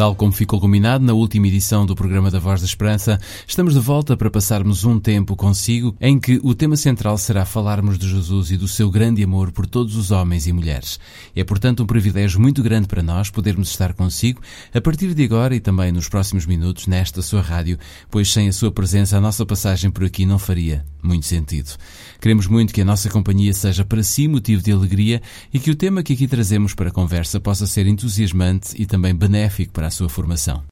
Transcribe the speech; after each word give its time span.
Tal 0.00 0.14
como 0.14 0.32
ficou 0.32 0.58
combinado 0.58 1.04
na 1.04 1.12
última 1.12 1.46
edição 1.46 1.84
do 1.84 1.94
programa 1.94 2.30
da 2.30 2.38
Voz 2.38 2.62
da 2.62 2.66
Esperança, 2.66 3.20
estamos 3.46 3.74
de 3.74 3.80
volta 3.80 4.16
para 4.16 4.30
passarmos 4.30 4.82
um 4.82 4.98
tempo 4.98 5.36
consigo 5.36 5.94
em 6.00 6.18
que 6.18 6.40
o 6.42 6.54
tema 6.54 6.74
central 6.74 7.18
será 7.18 7.44
falarmos 7.44 7.98
de 7.98 8.08
Jesus 8.08 8.50
e 8.50 8.56
do 8.56 8.66
seu 8.66 8.90
grande 8.90 9.22
amor 9.22 9.52
por 9.52 9.66
todos 9.66 9.96
os 9.96 10.10
homens 10.10 10.46
e 10.46 10.54
mulheres. 10.54 10.98
É, 11.36 11.44
portanto, 11.44 11.82
um 11.82 11.86
privilégio 11.86 12.40
muito 12.40 12.62
grande 12.62 12.88
para 12.88 13.02
nós 13.02 13.28
podermos 13.28 13.68
estar 13.68 13.92
consigo 13.92 14.40
a 14.72 14.80
partir 14.80 15.12
de 15.12 15.22
agora 15.22 15.54
e 15.54 15.60
também 15.60 15.92
nos 15.92 16.08
próximos 16.08 16.46
minutos 16.46 16.86
nesta 16.86 17.20
sua 17.20 17.42
rádio, 17.42 17.78
pois 18.10 18.32
sem 18.32 18.48
a 18.48 18.54
sua 18.54 18.72
presença 18.72 19.18
a 19.18 19.20
nossa 19.20 19.44
passagem 19.44 19.90
por 19.90 20.04
aqui 20.04 20.24
não 20.24 20.38
faria 20.38 20.82
muito 21.02 21.26
sentido. 21.26 21.76
Queremos 22.20 22.46
muito 22.46 22.72
que 22.72 22.80
a 22.80 22.84
nossa 22.84 23.08
companhia 23.08 23.52
seja 23.52 23.84
para 23.84 24.02
si 24.02 24.28
motivo 24.28 24.62
de 24.62 24.72
alegria 24.72 25.20
e 25.52 25.58
que 25.58 25.70
o 25.70 25.76
tema 25.76 26.02
que 26.02 26.12
aqui 26.12 26.26
trazemos 26.26 26.74
para 26.74 26.88
a 26.88 26.92
conversa 26.92 27.40
possa 27.40 27.66
ser 27.66 27.86
entusiasmante 27.86 28.80
e 28.80 28.86
também 28.86 29.14
benéfico 29.14 29.72
para 29.72 29.89
a 29.90 29.92
sua 29.92 30.08
formação. 30.08 30.64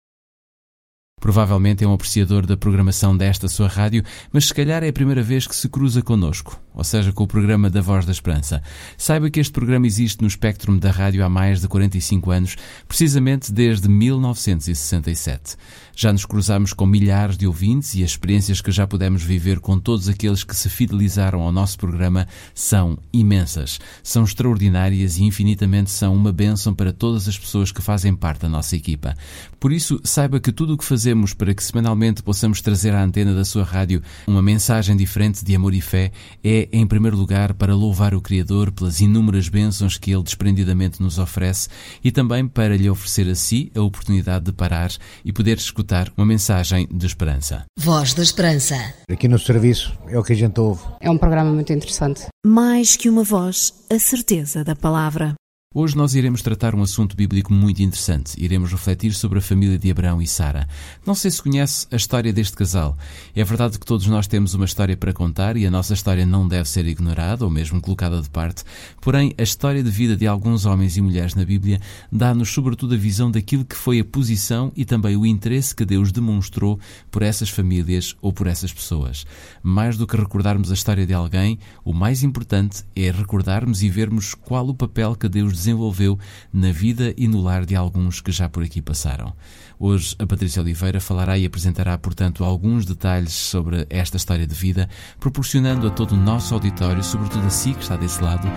Provavelmente 1.20 1.82
é 1.82 1.88
um 1.88 1.92
apreciador 1.92 2.46
da 2.46 2.56
programação 2.56 3.16
desta 3.16 3.48
sua 3.48 3.66
rádio, 3.66 4.04
mas 4.32 4.46
se 4.46 4.54
calhar 4.54 4.84
é 4.84 4.88
a 4.88 4.92
primeira 4.92 5.22
vez 5.22 5.46
que 5.46 5.56
se 5.56 5.68
cruza 5.68 6.00
connosco, 6.00 6.60
ou 6.78 6.84
seja, 6.84 7.12
com 7.12 7.24
o 7.24 7.26
programa 7.26 7.68
da 7.68 7.80
Voz 7.80 8.06
da 8.06 8.12
Esperança. 8.12 8.62
Saiba 8.96 9.28
que 9.28 9.40
este 9.40 9.52
programa 9.52 9.84
existe 9.84 10.22
no 10.22 10.28
espectro 10.28 10.78
da 10.78 10.92
rádio 10.92 11.24
há 11.24 11.28
mais 11.28 11.60
de 11.60 11.66
45 11.66 12.30
anos, 12.30 12.56
precisamente 12.86 13.52
desde 13.52 13.88
1967. 13.88 15.56
Já 15.96 16.12
nos 16.12 16.24
cruzamos 16.24 16.72
com 16.72 16.86
milhares 16.86 17.36
de 17.36 17.48
ouvintes 17.48 17.96
e 17.96 18.04
as 18.04 18.10
experiências 18.10 18.60
que 18.60 18.70
já 18.70 18.86
pudemos 18.86 19.24
viver 19.24 19.58
com 19.58 19.76
todos 19.80 20.08
aqueles 20.08 20.44
que 20.44 20.54
se 20.54 20.68
fidelizaram 20.68 21.40
ao 21.40 21.50
nosso 21.50 21.76
programa 21.76 22.28
são 22.54 22.96
imensas, 23.12 23.80
são 24.00 24.22
extraordinárias 24.22 25.16
e 25.18 25.24
infinitamente 25.24 25.90
são 25.90 26.14
uma 26.14 26.32
bênção 26.32 26.72
para 26.72 26.92
todas 26.92 27.26
as 27.26 27.36
pessoas 27.36 27.72
que 27.72 27.82
fazem 27.82 28.14
parte 28.14 28.42
da 28.42 28.48
nossa 28.48 28.76
equipa. 28.76 29.16
Por 29.58 29.72
isso, 29.72 30.00
saiba 30.04 30.38
que 30.38 30.52
tudo 30.52 30.74
o 30.74 30.78
que 30.78 30.84
fazemos 30.84 31.34
para 31.34 31.52
que 31.52 31.64
semanalmente 31.64 32.22
possamos 32.22 32.60
trazer 32.60 32.94
à 32.94 33.02
antena 33.02 33.34
da 33.34 33.44
sua 33.44 33.64
rádio 33.64 34.00
uma 34.28 34.40
mensagem 34.40 34.96
diferente 34.96 35.44
de 35.44 35.56
amor 35.56 35.74
e 35.74 35.80
fé 35.80 36.12
é, 36.44 36.67
em 36.72 36.86
primeiro 36.86 37.16
lugar, 37.16 37.54
para 37.54 37.74
louvar 37.74 38.14
o 38.14 38.20
Criador 38.20 38.70
pelas 38.72 39.00
inúmeras 39.00 39.48
bênçãos 39.48 39.98
que 39.98 40.12
Ele 40.12 40.22
desprendidamente 40.22 41.02
nos 41.02 41.18
oferece 41.18 41.68
e 42.02 42.10
também 42.10 42.46
para 42.46 42.76
lhe 42.76 42.88
oferecer 42.88 43.28
a 43.28 43.34
si 43.34 43.70
a 43.74 43.80
oportunidade 43.80 44.46
de 44.46 44.52
parar 44.52 44.90
e 45.24 45.32
poder 45.32 45.58
escutar 45.58 46.12
uma 46.16 46.26
mensagem 46.26 46.88
de 46.90 47.06
esperança. 47.06 47.64
Voz 47.78 48.14
da 48.14 48.22
Esperança. 48.22 48.76
Aqui 49.10 49.28
no 49.28 49.38
serviço 49.38 49.96
é 50.08 50.18
o 50.18 50.22
que 50.22 50.32
a 50.32 50.36
gente 50.36 50.58
ouve. 50.60 50.82
É 51.00 51.10
um 51.10 51.18
programa 51.18 51.52
muito 51.52 51.72
interessante. 51.72 52.26
Mais 52.44 52.96
que 52.96 53.08
uma 53.08 53.22
voz, 53.22 53.72
a 53.90 53.98
certeza 53.98 54.64
da 54.64 54.76
palavra. 54.76 55.34
Hoje 55.74 55.94
nós 55.94 56.14
iremos 56.14 56.40
tratar 56.40 56.74
um 56.74 56.80
assunto 56.80 57.14
bíblico 57.14 57.52
muito 57.52 57.82
interessante. 57.82 58.42
Iremos 58.42 58.72
refletir 58.72 59.12
sobre 59.12 59.38
a 59.38 59.42
família 59.42 59.78
de 59.78 59.90
Abraão 59.90 60.22
e 60.22 60.26
Sara. 60.26 60.66
Não 61.04 61.14
sei 61.14 61.30
se 61.30 61.42
conhece 61.42 61.86
a 61.90 61.96
história 61.96 62.32
deste 62.32 62.56
casal. 62.56 62.96
É 63.36 63.44
verdade 63.44 63.78
que 63.78 63.84
todos 63.84 64.06
nós 64.06 64.26
temos 64.26 64.54
uma 64.54 64.64
história 64.64 64.96
para 64.96 65.12
contar 65.12 65.58
e 65.58 65.66
a 65.66 65.70
nossa 65.70 65.92
história 65.92 66.24
não 66.24 66.48
deve 66.48 66.66
ser 66.66 66.86
ignorada 66.86 67.44
ou 67.44 67.50
mesmo 67.50 67.82
colocada 67.82 68.22
de 68.22 68.30
parte. 68.30 68.64
Porém, 69.02 69.34
a 69.36 69.42
história 69.42 69.82
de 69.82 69.90
vida 69.90 70.16
de 70.16 70.26
alguns 70.26 70.64
homens 70.64 70.96
e 70.96 71.02
mulheres 71.02 71.34
na 71.34 71.44
Bíblia 71.44 71.82
dá-nos 72.10 72.48
sobretudo 72.48 72.94
a 72.94 72.98
visão 72.98 73.30
daquilo 73.30 73.66
que 73.66 73.76
foi 73.76 74.00
a 74.00 74.04
posição 74.06 74.72
e 74.74 74.86
também 74.86 75.18
o 75.18 75.26
interesse 75.26 75.76
que 75.76 75.84
Deus 75.84 76.10
demonstrou 76.10 76.80
por 77.10 77.20
essas 77.20 77.50
famílias 77.50 78.16
ou 78.22 78.32
por 78.32 78.46
essas 78.46 78.72
pessoas. 78.72 79.26
Mais 79.62 79.98
do 79.98 80.06
que 80.06 80.16
recordarmos 80.16 80.70
a 80.70 80.74
história 80.74 81.06
de 81.06 81.12
alguém, 81.12 81.58
o 81.84 81.92
mais 81.92 82.22
importante 82.22 82.84
é 82.96 83.10
recordarmos 83.10 83.82
e 83.82 83.90
vermos 83.90 84.32
qual 84.32 84.66
o 84.66 84.74
papel 84.74 85.14
que 85.14 85.28
Deus 85.28 85.57
desenvolveu 85.58 86.18
na 86.52 86.72
vida 86.72 87.12
e 87.16 87.28
no 87.28 87.42
lar 87.42 87.66
de 87.66 87.76
alguns 87.76 88.20
que 88.20 88.32
já 88.32 88.48
por 88.48 88.62
aqui 88.62 88.80
passaram. 88.80 89.34
Hoje 89.78 90.16
a 90.18 90.26
Patrícia 90.26 90.62
Oliveira 90.62 91.00
falará 91.00 91.38
e 91.38 91.46
apresentará, 91.46 91.96
portanto, 91.98 92.44
alguns 92.44 92.84
detalhes 92.84 93.32
sobre 93.32 93.86
esta 93.90 94.16
história 94.16 94.46
de 94.46 94.54
vida, 94.54 94.88
proporcionando 95.20 95.86
a 95.86 95.90
todo 95.90 96.12
o 96.12 96.16
nosso 96.16 96.54
auditório, 96.54 97.02
sobretudo 97.02 97.46
a 97.46 97.50
si 97.50 97.74
que 97.74 97.82
está 97.82 97.96
desse 97.96 98.22
lado, 98.22 98.48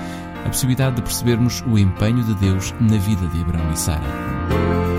a 0.45 0.49
possibilidade 0.49 0.95
de 0.95 1.01
percebermos 1.03 1.61
o 1.67 1.77
empenho 1.77 2.23
de 2.23 2.33
Deus 2.35 2.73
na 2.79 2.97
vida 2.97 3.27
de 3.27 3.41
Abraão 3.41 3.71
e 3.71 3.77
Sara. 3.77 4.90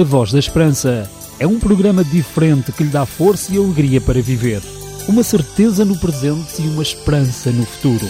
A 0.00 0.02
Voz 0.02 0.32
da 0.32 0.38
Esperança 0.38 1.10
é 1.38 1.46
um 1.46 1.60
programa 1.60 2.02
diferente 2.02 2.72
que 2.72 2.84
lhe 2.84 2.88
dá 2.88 3.04
força 3.04 3.52
e 3.52 3.58
alegria 3.58 4.00
para 4.00 4.22
viver. 4.22 4.62
Uma 5.06 5.22
certeza 5.22 5.84
no 5.84 5.94
presente 5.98 6.62
e 6.62 6.68
uma 6.68 6.82
esperança 6.82 7.52
no 7.52 7.66
futuro. 7.66 8.08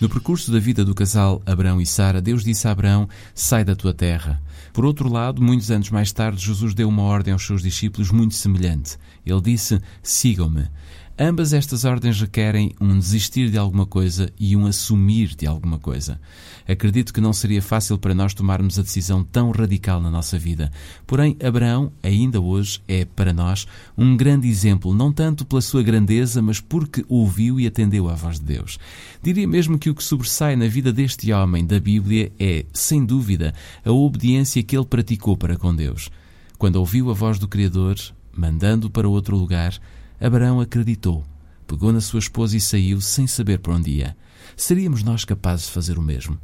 No 0.00 0.08
percurso 0.08 0.50
da 0.50 0.58
vida 0.58 0.82
do 0.82 0.94
casal 0.94 1.42
Abraão 1.44 1.78
e 1.78 1.84
Sara, 1.84 2.22
Deus 2.22 2.42
disse 2.42 2.66
a 2.66 2.70
Abraão: 2.70 3.06
Sai 3.34 3.64
da 3.64 3.76
tua 3.76 3.92
terra. 3.92 4.40
Por 4.72 4.86
outro 4.86 5.06
lado, 5.06 5.42
muitos 5.42 5.70
anos 5.70 5.90
mais 5.90 6.10
tarde, 6.10 6.42
Jesus 6.42 6.72
deu 6.72 6.88
uma 6.88 7.02
ordem 7.02 7.34
aos 7.34 7.46
seus 7.46 7.62
discípulos 7.62 8.10
muito 8.10 8.34
semelhante. 8.34 8.96
Ele 9.26 9.42
disse: 9.42 9.78
Sigam-me. 10.02 10.68
Ambas 11.16 11.52
estas 11.52 11.84
ordens 11.84 12.20
requerem 12.20 12.74
um 12.80 12.98
desistir 12.98 13.48
de 13.48 13.56
alguma 13.56 13.86
coisa 13.86 14.32
e 14.36 14.56
um 14.56 14.66
assumir 14.66 15.36
de 15.36 15.46
alguma 15.46 15.78
coisa. 15.78 16.20
Acredito 16.66 17.14
que 17.14 17.20
não 17.20 17.32
seria 17.32 17.62
fácil 17.62 17.96
para 17.96 18.12
nós 18.12 18.34
tomarmos 18.34 18.80
a 18.80 18.82
decisão 18.82 19.22
tão 19.22 19.52
radical 19.52 20.00
na 20.00 20.10
nossa 20.10 20.36
vida. 20.36 20.72
Porém, 21.06 21.36
Abraão, 21.40 21.92
ainda 22.02 22.40
hoje, 22.40 22.82
é, 22.88 23.04
para 23.04 23.32
nós, 23.32 23.64
um 23.96 24.16
grande 24.16 24.48
exemplo, 24.48 24.92
não 24.92 25.12
tanto 25.12 25.44
pela 25.44 25.60
sua 25.60 25.84
grandeza, 25.84 26.42
mas 26.42 26.58
porque 26.58 27.04
ouviu 27.08 27.60
e 27.60 27.66
atendeu 27.68 28.08
à 28.08 28.14
voz 28.14 28.40
de 28.40 28.46
Deus. 28.46 28.76
Diria 29.22 29.46
mesmo 29.46 29.78
que 29.78 29.90
o 29.90 29.94
que 29.94 30.02
sobressai 30.02 30.56
na 30.56 30.66
vida 30.66 30.92
deste 30.92 31.32
homem 31.32 31.64
da 31.64 31.78
Bíblia 31.78 32.32
é, 32.40 32.66
sem 32.72 33.04
dúvida, 33.04 33.54
a 33.84 33.92
obediência 33.92 34.64
que 34.64 34.76
ele 34.76 34.84
praticou 34.84 35.36
para 35.36 35.56
com 35.56 35.72
Deus. 35.72 36.10
Quando 36.58 36.74
ouviu 36.74 37.08
a 37.08 37.14
voz 37.14 37.38
do 37.38 37.46
Criador, 37.46 37.94
mandando 38.36 38.90
para 38.90 39.08
outro 39.08 39.36
lugar, 39.36 39.78
Abraão 40.20 40.60
acreditou, 40.60 41.24
pegou 41.66 41.92
na 41.92 42.00
sua 42.00 42.20
esposa 42.20 42.56
e 42.56 42.60
saiu 42.60 43.00
sem 43.00 43.26
saber 43.26 43.58
para 43.58 43.74
onde 43.74 43.90
ia. 43.90 44.16
Seríamos 44.56 45.02
nós 45.02 45.24
capazes 45.24 45.66
de 45.66 45.72
fazer 45.72 45.98
o 45.98 46.02
mesmo? 46.02 46.38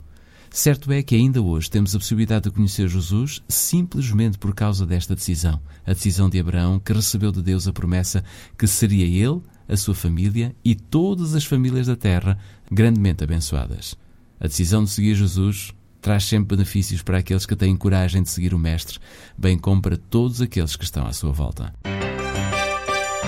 Certo 0.51 0.91
é 0.91 1.01
que 1.01 1.15
ainda 1.15 1.41
hoje 1.41 1.71
temos 1.71 1.95
a 1.95 1.99
possibilidade 1.99 2.45
de 2.45 2.51
conhecer 2.51 2.89
Jesus 2.89 3.41
simplesmente 3.49 4.37
por 4.37 4.53
causa 4.53 4.85
desta 4.85 5.15
decisão, 5.15 5.61
a 5.87 5.93
decisão 5.93 6.29
de 6.29 6.41
Abraão 6.41 6.81
que 6.81 6.93
recebeu 6.93 7.31
de 7.31 7.41
Deus 7.41 7.69
a 7.69 7.73
promessa 7.73 8.25
que 8.59 8.67
seria 8.67 9.07
ele, 9.07 9.41
a 9.69 9.77
sua 9.77 9.95
família 9.95 10.55
e 10.65 10.75
todas 10.75 11.37
as 11.37 11.45
famílias 11.45 11.87
da 11.87 11.95
terra 11.95 12.37
grandemente 12.71 13.23
abençoadas. 13.23 13.97
A 14.41 14.49
decisão 14.49 14.83
de 14.83 14.91
seguir 14.91 15.15
Jesus 15.15 15.73
traz 16.01 16.25
sempre 16.25 16.57
benefícios 16.57 17.01
para 17.01 17.19
aqueles 17.19 17.47
que 17.47 17.55
têm 17.55 17.77
coragem 17.77 18.23
de 18.23 18.31
seguir 18.31 18.53
o 18.53 18.59
Mestre, 18.59 18.99
bem 19.39 19.57
como 19.57 19.81
para 19.81 19.97
todos 19.97 20.41
aqueles 20.41 20.75
que 20.75 20.85
estão 20.85 21.07
à 21.07 21.13
sua 21.13 21.31
volta. 21.31 21.73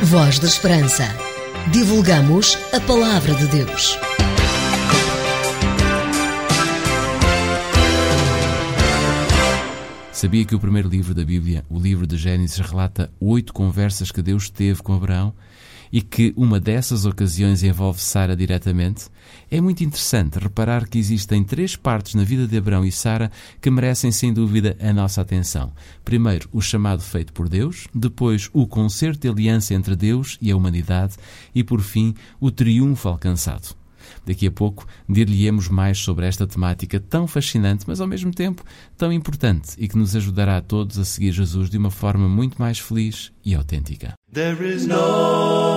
Voz 0.00 0.38
da 0.40 0.48
Esperança. 0.48 1.04
Divulgamos 1.70 2.58
a 2.72 2.80
palavra 2.80 3.34
de 3.34 3.46
Deus. 3.46 3.96
Sabia 10.10 10.44
que 10.44 10.54
o 10.56 10.60
primeiro 10.60 10.88
livro 10.88 11.14
da 11.14 11.24
Bíblia, 11.24 11.64
o 11.68 11.78
livro 11.78 12.06
de 12.06 12.16
Gênesis, 12.16 12.58
relata 12.58 13.12
oito 13.20 13.52
conversas 13.52 14.10
que 14.10 14.22
Deus 14.22 14.50
teve 14.50 14.82
com 14.82 14.94
Abraão 14.94 15.32
e 15.92 16.00
que 16.00 16.32
uma 16.36 16.58
dessas 16.58 17.04
ocasiões 17.04 17.62
envolve 17.62 18.00
Sara 18.00 18.34
diretamente, 18.34 19.06
é 19.50 19.60
muito 19.60 19.84
interessante 19.84 20.38
reparar 20.38 20.88
que 20.88 20.98
existem 20.98 21.44
três 21.44 21.76
partes 21.76 22.14
na 22.14 22.24
vida 22.24 22.46
de 22.46 22.56
Abraão 22.56 22.84
e 22.84 22.90
Sara 22.90 23.30
que 23.60 23.70
merecem 23.70 24.10
sem 24.10 24.32
dúvida 24.32 24.76
a 24.80 24.92
nossa 24.92 25.20
atenção. 25.20 25.72
Primeiro, 26.04 26.48
o 26.52 26.62
chamado 26.62 27.02
feito 27.02 27.32
por 27.32 27.48
Deus, 27.48 27.86
depois, 27.94 28.48
o 28.52 28.66
concerto 28.66 29.20
de 29.20 29.28
aliança 29.28 29.74
entre 29.74 29.94
Deus 29.94 30.38
e 30.40 30.50
a 30.50 30.56
humanidade 30.56 31.16
e, 31.54 31.62
por 31.62 31.82
fim, 31.82 32.14
o 32.40 32.50
triunfo 32.50 33.08
alcançado. 33.08 33.76
Daqui 34.26 34.46
a 34.46 34.50
pouco 34.50 34.86
dir-lhe-emos 35.08 35.68
mais 35.68 35.98
sobre 35.98 36.26
esta 36.26 36.46
temática 36.46 37.00
tão 37.00 37.26
fascinante, 37.26 37.84
mas 37.86 38.00
ao 38.00 38.06
mesmo 38.06 38.32
tempo 38.32 38.64
tão 38.96 39.12
importante 39.12 39.74
e 39.78 39.88
que 39.88 39.96
nos 39.96 40.14
ajudará 40.16 40.56
a 40.56 40.62
todos 40.62 40.98
a 40.98 41.04
seguir 41.04 41.32
Jesus 41.32 41.68
de 41.70 41.78
uma 41.78 41.90
forma 41.90 42.28
muito 42.28 42.56
mais 42.58 42.78
feliz 42.78 43.32
e 43.44 43.54
autêntica. 43.54 44.14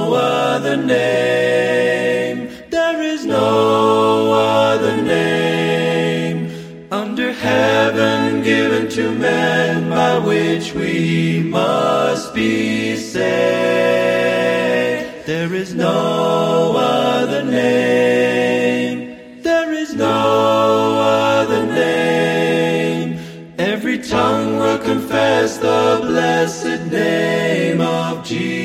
No 0.06 0.14
other 0.14 0.78
name, 0.78 2.48
there 2.70 3.02
is 3.02 3.26
no 3.26 4.32
other 4.34 5.02
name 5.02 6.38
under 6.92 7.34
heaven 7.34 8.44
given 8.44 8.88
to 8.90 9.10
men 9.16 9.90
by 9.90 10.20
which 10.20 10.76
we 10.76 11.40
must 11.40 12.36
be 12.36 12.96
saved. 12.96 13.26
There 15.26 15.56
is 15.56 15.74
no 15.74 16.76
other 16.78 17.44
name, 17.44 19.42
there 19.42 19.74
is 19.74 19.96
no 19.96 21.00
other 21.02 21.66
name. 21.66 23.18
Every 23.58 23.98
tongue 23.98 24.60
will 24.60 24.78
confess 24.78 25.58
the 25.58 25.98
blessed 26.04 26.92
name 26.92 27.82
of 27.82 28.24
Jesus. 28.24 28.65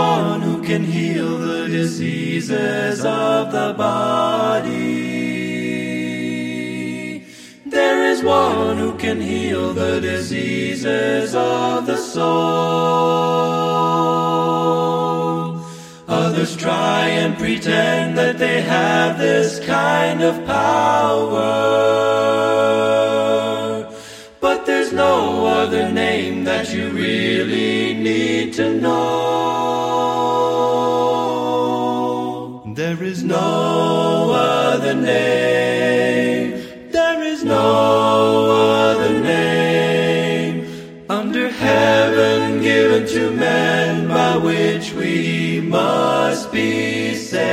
One 0.00 0.40
who 0.40 0.56
can 0.62 0.82
heal 0.96 1.32
the 1.38 1.62
diseases 1.68 3.04
of 3.04 3.52
the 3.56 3.74
body. 3.76 5.00
There 7.76 8.00
is 8.12 8.18
one 8.22 8.76
who 8.82 8.92
can 9.04 9.18
heal 9.20 9.74
the 9.82 10.00
diseases 10.00 11.34
of 11.34 11.86
the 11.90 11.96
soul. 11.96 12.30
Others 16.08 16.52
try 16.56 17.00
and 17.22 17.32
pretend 17.42 18.08
that 18.20 18.36
they 18.44 18.58
have 18.62 19.18
this 19.18 19.50
kind 19.76 20.20
of 20.22 20.34
power. 20.46 21.50
But 24.44 24.58
there's 24.66 24.92
no 24.92 25.16
other 25.60 25.84
name 26.04 26.44
that 26.44 26.66
you 26.74 26.84
really 26.90 27.94
need 28.08 28.54
to 28.60 28.66
know. 28.84 29.59
There 32.90 33.04
is 33.04 33.22
no 33.22 34.32
other 34.32 34.94
name. 34.94 36.90
There 36.90 37.22
is 37.22 37.44
no 37.44 38.50
other 38.50 39.20
name 39.20 40.66
under 41.08 41.48
heaven 41.50 42.60
given 42.60 43.06
to 43.06 43.30
man 43.30 44.08
by 44.08 44.36
which 44.38 44.92
we 44.92 45.60
must 45.60 46.50
be 46.50 47.14
saved. 47.14 47.44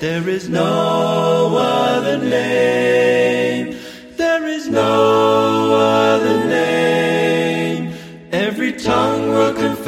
There 0.00 0.28
is 0.28 0.48
no 0.48 1.56
other 1.56 2.18
name. 2.18 3.76
There 4.16 4.44
is 4.44 4.68
no 4.68 5.72
other 5.72 6.46
name. 6.48 7.94
Every 8.32 8.72
tongue 8.72 9.28
will 9.28 9.54
confess 9.54 9.85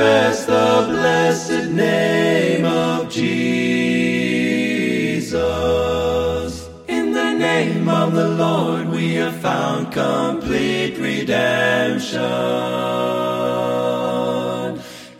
complete 9.90 10.98
redemption. 10.98 12.20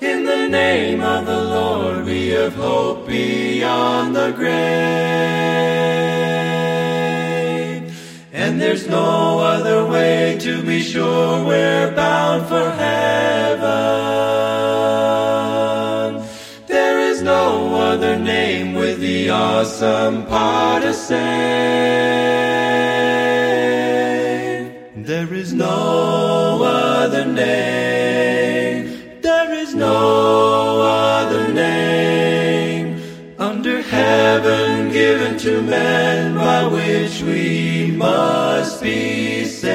In 0.01 0.25
the 0.25 0.49
name 0.49 1.01
of 1.01 1.27
the 1.27 1.45
Lord 1.45 2.05
we 2.05 2.29
have 2.29 2.55
hope 2.55 3.07
beyond 3.07 4.15
the 4.15 4.33
grave. 4.33 4.59
And 8.33 8.61
there's 8.61 8.87
no 8.89 9.39
other 9.39 9.87
way 9.87 10.39
to 10.41 10.63
be 10.63 10.81
sure 10.81 11.45
we're 11.45 11.95
bound 11.95 12.47
for 12.49 12.71
heaven. 12.71 13.69
There 16.67 17.01
is 17.01 17.23
no 17.23 17.75
other 17.77 18.19
name 18.19 18.75
with 18.75 19.01
the 19.01 19.31
awesome 19.31 20.27
power 20.27 20.81
to 20.81 20.93
save. 20.95 22.48
Heaven 33.77 34.91
given 34.93 35.39
to 35.39 35.63
man 35.63 36.35
by 36.35 36.67
which 36.67 37.23
we 37.23 37.93
must 37.93 38.83
be 38.83 39.45
saved. 39.45 39.69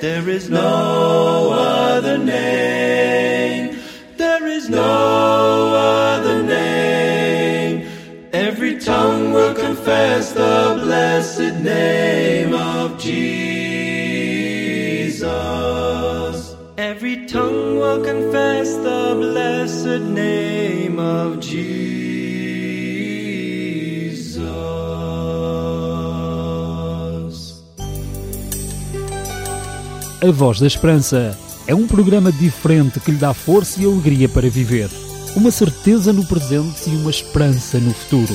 There 0.00 0.28
is 0.28 0.50
no 0.50 1.50
other 1.52 2.18
name. 2.18 3.78
There 4.16 4.46
is 4.46 4.68
no 4.68 5.74
other 5.74 6.42
name. 6.42 7.88
Every 8.32 8.78
tongue 8.78 9.32
will 9.32 9.54
confess 9.54 10.32
the 10.32 10.80
blessed 10.82 11.54
name 11.62 12.52
of 12.54 12.98
Jesus. 12.98 13.53
Tongue 17.26 17.78
will 17.78 18.02
confess 18.02 18.74
the 18.76 19.14
blessed 19.14 20.00
name 20.00 20.98
of 20.98 21.38
Jesus. 21.40 22.04
A 30.20 30.30
Voz 30.32 30.58
da 30.60 30.66
Esperança 30.66 31.38
é 31.66 31.74
um 31.74 31.86
programa 31.86 32.32
diferente 32.32 32.98
que 33.00 33.10
lhe 33.10 33.18
dá 33.18 33.32
força 33.32 33.80
e 33.80 33.84
alegria 33.84 34.28
para 34.28 34.48
viver, 34.48 34.90
uma 35.36 35.50
certeza 35.50 36.12
no 36.12 36.26
presente 36.26 36.90
e 36.90 36.96
uma 36.96 37.10
esperança 37.10 37.78
no 37.78 37.92
futuro. 37.94 38.34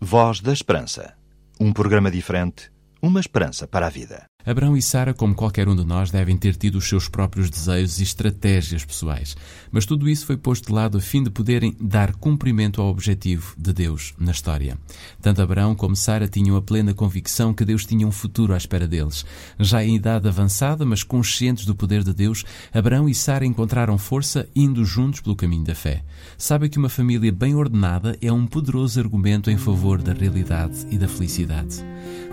Voz 0.00 0.40
da 0.40 0.52
Esperança 0.52 1.14
um 1.62 1.72
programa 1.72 2.10
diferente 2.10 2.71
uma 3.02 3.18
esperança 3.18 3.66
para 3.66 3.86
a 3.88 3.90
vida. 3.90 4.31
Abraão 4.44 4.76
e 4.76 4.82
Sara, 4.82 5.14
como 5.14 5.34
qualquer 5.34 5.68
um 5.68 5.76
de 5.76 5.84
nós, 5.84 6.10
devem 6.10 6.36
ter 6.36 6.56
tido 6.56 6.76
os 6.76 6.88
seus 6.88 7.08
próprios 7.08 7.48
desejos 7.48 8.00
e 8.00 8.02
estratégias 8.02 8.84
pessoais. 8.84 9.36
Mas 9.70 9.86
tudo 9.86 10.08
isso 10.08 10.26
foi 10.26 10.36
posto 10.36 10.66
de 10.66 10.72
lado 10.72 10.98
a 10.98 11.00
fim 11.00 11.22
de 11.22 11.30
poderem 11.30 11.76
dar 11.80 12.14
cumprimento 12.14 12.80
ao 12.80 12.88
objetivo 12.88 13.54
de 13.56 13.72
Deus 13.72 14.14
na 14.18 14.32
história. 14.32 14.76
Tanto 15.20 15.42
Abraão 15.42 15.74
como 15.74 15.96
Sara 15.96 16.28
tinham 16.28 16.56
a 16.56 16.62
plena 16.62 16.94
convicção 16.94 17.54
que 17.54 17.64
Deus 17.64 17.86
tinha 17.86 18.06
um 18.06 18.12
futuro 18.12 18.54
à 18.54 18.56
espera 18.56 18.88
deles. 18.88 19.24
Já 19.58 19.84
em 19.84 19.96
idade 19.96 20.28
avançada, 20.28 20.84
mas 20.84 21.02
conscientes 21.02 21.64
do 21.64 21.74
poder 21.74 22.02
de 22.02 22.12
Deus, 22.12 22.44
Abraão 22.72 23.08
e 23.08 23.14
Sara 23.14 23.46
encontraram 23.46 23.96
força 23.98 24.48
indo 24.54 24.84
juntos 24.84 25.20
pelo 25.20 25.36
caminho 25.36 25.64
da 25.64 25.74
fé. 25.74 26.02
Sabe 26.36 26.68
que 26.68 26.78
uma 26.78 26.88
família 26.88 27.32
bem 27.32 27.54
ordenada 27.54 28.16
é 28.20 28.32
um 28.32 28.46
poderoso 28.46 28.98
argumento 29.00 29.50
em 29.50 29.56
favor 29.56 30.00
da 30.00 30.12
realidade 30.12 30.86
e 30.90 30.98
da 30.98 31.08
felicidade. 31.08 31.84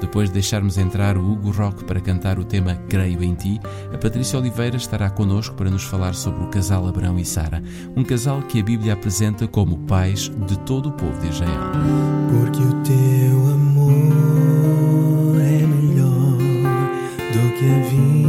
Depois 0.02 0.30
de 0.30 0.34
deixarmos 0.34 0.78
entrar 0.78 1.18
o 1.18 1.32
Hugo 1.32 1.52
Rock 1.52 1.84
para 1.84 1.99
cantar 2.02 2.40
o 2.40 2.44
tema 2.44 2.76
Creio 2.88 3.24
em 3.24 3.34
Ti, 3.34 3.60
a 3.94 3.98
Patrícia 3.98 4.38
Oliveira 4.40 4.78
estará 4.78 5.10
connosco 5.10 5.56
para 5.56 5.70
nos 5.70 5.84
falar 5.84 6.14
sobre 6.14 6.44
o 6.44 6.48
casal 6.48 6.88
Abraão 6.88 7.18
e 7.20 7.26
Sara, 7.26 7.62
um 7.96 8.04
casal 8.04 8.42
que 8.44 8.60
a 8.60 8.64
Bíblia 8.64 8.94
apresenta 8.94 9.48
como 9.48 9.80
pais 9.80 10.32
de 10.48 10.58
todo 10.60 10.90
o 10.90 10.92
povo 10.92 11.20
de 11.22 11.30
Israel. 11.30 11.60
Porque 12.30 12.62
o 12.62 12.74
teu 12.84 13.54
amor 13.54 15.40
é 15.42 15.66
melhor 15.66 16.38
do 17.34 17.54
que 17.58 17.66
a 17.66 17.80
vida. 17.90 18.20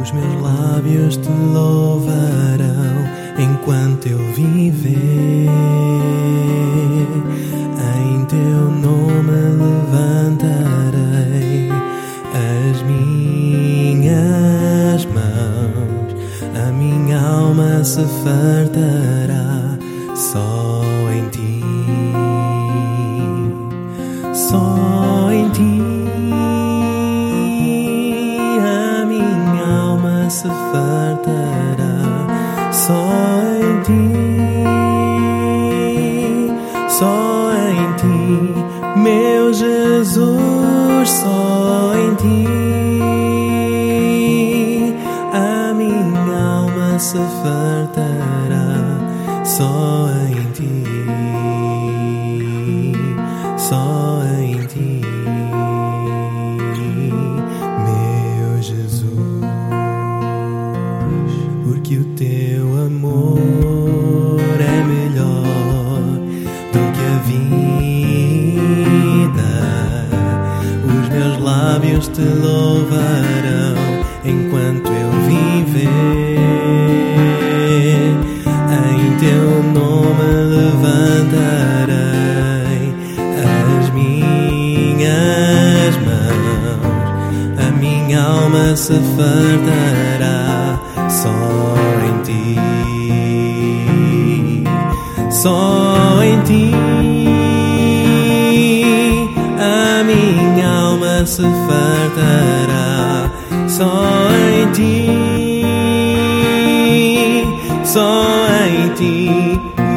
Os 0.00 0.12
meus 0.12 0.42
lábios 0.42 1.16
te 1.16 1.30
louvarão 1.30 2.92
enquanto 3.38 4.06
eu 4.08 4.18
viver. 4.32 5.50
Teu 8.32 8.40
nome 8.40 9.60
levantarei 9.60 11.68
as 12.32 12.80
minhas 12.84 15.04
mãos, 15.04 16.16
a 16.66 16.72
minha 16.72 17.20
alma 17.20 17.84
se 17.84 18.00
fartará 18.24 19.76
só 20.16 20.61
só 49.52 50.08
em 50.30 50.50
ti, 50.52 50.66
só 53.58 54.01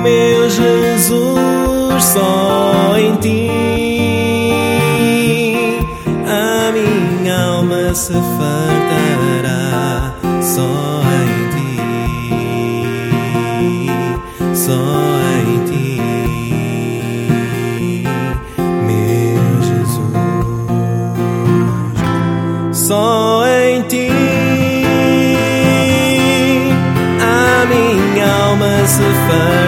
meu 0.06 0.50
Jesus, 0.50 2.04
só 2.04 2.96
em 2.98 3.16
ti. 3.16 3.50
A 6.28 6.72
minha 6.72 7.44
alma 7.44 7.96
se 7.96 8.14
fartará 8.14 10.14
só 10.44 10.85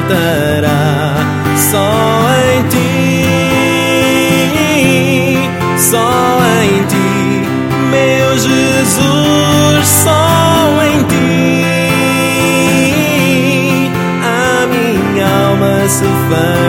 fartará 0.07 1.15
só 1.57 1.91
em 2.55 2.63
ti, 2.69 3.25
só 5.77 6.39
em 6.63 6.85
ti, 6.85 7.43
meu 7.91 8.37
Jesus, 8.37 9.87
só 9.87 10.83
em 10.83 11.03
ti. 11.03 11.17
A 14.23 14.67
minha 14.67 15.27
alma 15.49 15.87
se 15.89 16.05
fartará 16.29 16.66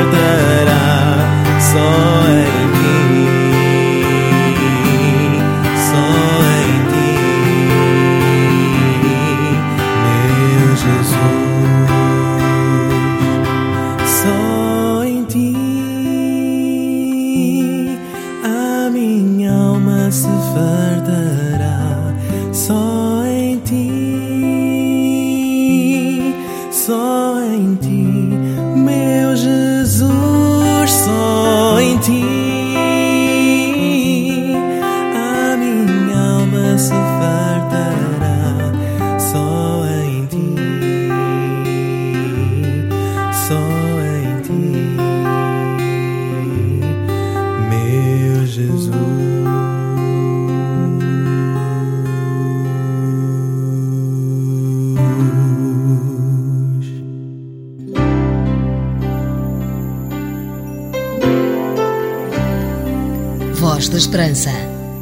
da 63.98 64.02
Esperança. 64.02 64.50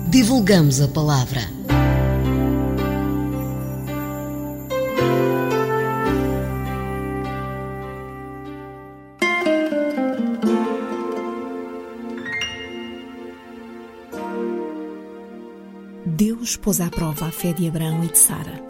Divulgamos 0.08 0.80
a 0.80 0.88
palavra. 0.88 1.42
Deus 16.06 16.56
pôs 16.56 16.80
à 16.80 16.88
prova 16.88 17.26
a 17.26 17.30
fé 17.30 17.52
de 17.52 17.68
Abraão 17.68 18.02
e 18.02 18.08
de 18.08 18.18
Sara. 18.18 18.64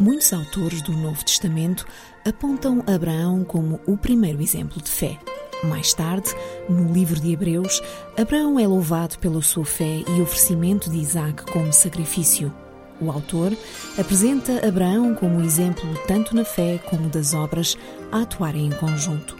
Muitos 0.00 0.32
autores 0.32 0.82
do 0.82 0.92
Novo 0.92 1.24
Testamento 1.24 1.86
apontam 2.26 2.82
Abraão 2.84 3.44
como 3.44 3.78
o 3.86 3.96
primeiro 3.96 4.42
exemplo 4.42 4.82
de 4.82 4.90
fé. 4.90 5.20
Mais 5.64 5.92
tarde, 5.92 6.28
no 6.68 6.92
livro 6.92 7.18
de 7.18 7.32
Hebreus, 7.32 7.82
Abraão 8.16 8.60
é 8.60 8.66
louvado 8.66 9.18
pela 9.18 9.42
sua 9.42 9.64
fé 9.64 10.04
e 10.06 10.20
oferecimento 10.20 10.88
de 10.88 10.98
Isaac 10.98 11.50
como 11.50 11.72
sacrifício. 11.72 12.54
O 13.00 13.10
autor 13.10 13.56
apresenta 13.98 14.66
Abraão 14.66 15.14
como 15.14 15.42
exemplo 15.42 15.84
tanto 16.06 16.34
na 16.34 16.44
fé 16.44 16.78
como 16.88 17.08
das 17.08 17.34
obras 17.34 17.76
a 18.10 18.22
atuarem 18.22 18.66
em 18.66 18.70
conjunto. 18.70 19.36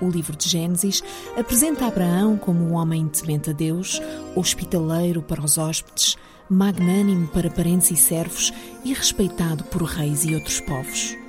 O 0.00 0.08
livro 0.08 0.36
de 0.36 0.48
Gênesis 0.48 1.02
apresenta 1.36 1.86
Abraão 1.86 2.36
como 2.36 2.62
um 2.64 2.74
homem 2.74 3.06
temente 3.08 3.50
a 3.50 3.52
Deus, 3.52 4.02
hospitaleiro 4.34 5.22
para 5.22 5.42
os 5.42 5.56
hóspedes, 5.56 6.16
magnânimo 6.48 7.26
para 7.28 7.50
parentes 7.50 7.90
e 7.90 7.96
servos 7.96 8.52
e 8.84 8.92
respeitado 8.92 9.64
por 9.64 9.82
reis 9.82 10.24
e 10.24 10.34
outros 10.34 10.60
povos. 10.60 11.23